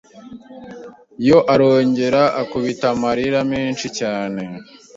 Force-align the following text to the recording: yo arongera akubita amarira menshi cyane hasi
yo 1.27 1.37
arongera 1.53 2.21
akubita 2.41 2.85
amarira 2.95 3.39
menshi 3.51 3.87
cyane 3.99 4.41
hasi 4.51 4.73